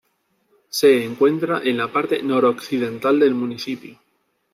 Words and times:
Se 0.69 1.05
encuentra 1.05 1.61
en 1.63 1.77
la 1.77 1.93
parte 1.93 2.23
noroccidental 2.23 3.19
del 3.19 3.35
municipio. 3.35 3.99